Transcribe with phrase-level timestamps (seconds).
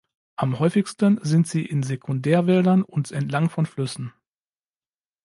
[0.35, 4.11] Am häufigsten sind sie in Sekundärwäldern und entlang von Flüssen.